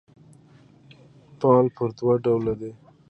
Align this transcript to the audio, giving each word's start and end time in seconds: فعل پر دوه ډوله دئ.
فعل 1.39 1.65
پر 1.75 1.89
دوه 1.97 2.15
ډوله 2.23 2.53
دئ. 2.59 2.71